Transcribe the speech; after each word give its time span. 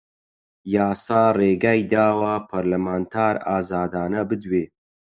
یاسا 0.73 1.21
ڕێگەی 1.39 1.81
داوە 1.93 2.33
پەرلەمانتار 2.49 3.35
ئازادانە 3.47 4.21
بدوێ 4.29 4.63